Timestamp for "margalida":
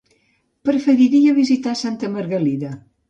2.15-2.73